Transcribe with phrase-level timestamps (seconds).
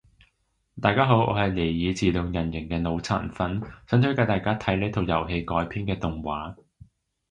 [0.81, 6.55] 大家好我係尼爾自動人形嘅腦殘粉，想推介大家睇呢套遊戲改編嘅動畫